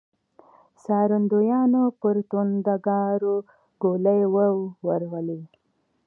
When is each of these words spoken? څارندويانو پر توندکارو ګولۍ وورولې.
څارندويانو 0.83 1.83
پر 2.01 2.15
توندکارو 2.29 3.35
ګولۍ 3.83 4.21
وورولې. 4.83 5.41